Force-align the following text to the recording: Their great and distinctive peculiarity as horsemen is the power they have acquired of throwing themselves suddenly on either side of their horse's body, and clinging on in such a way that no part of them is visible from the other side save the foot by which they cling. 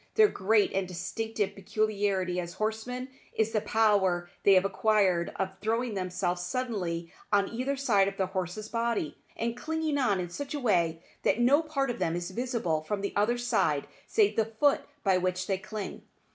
Their 0.15 0.29
great 0.29 0.73
and 0.73 0.87
distinctive 0.87 1.53
peculiarity 1.53 2.39
as 2.39 2.53
horsemen 2.53 3.09
is 3.35 3.51
the 3.51 3.61
power 3.61 4.31
they 4.41 4.53
have 4.55 4.65
acquired 4.65 5.31
of 5.35 5.51
throwing 5.61 5.93
themselves 5.93 6.41
suddenly 6.41 7.13
on 7.31 7.49
either 7.53 7.77
side 7.77 8.07
of 8.07 8.17
their 8.17 8.25
horse's 8.25 8.67
body, 8.67 9.19
and 9.37 9.55
clinging 9.55 9.99
on 9.99 10.19
in 10.19 10.31
such 10.31 10.55
a 10.55 10.59
way 10.59 11.03
that 11.21 11.39
no 11.39 11.61
part 11.61 11.91
of 11.91 11.99
them 11.99 12.15
is 12.15 12.31
visible 12.31 12.81
from 12.81 13.01
the 13.01 13.13
other 13.15 13.37
side 13.37 13.85
save 14.07 14.35
the 14.37 14.45
foot 14.45 14.81
by 15.03 15.19
which 15.19 15.45
they 15.45 15.59
cling. 15.59 16.01